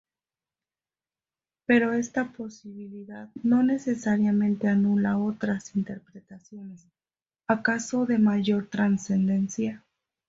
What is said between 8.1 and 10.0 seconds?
mayor trascendencia.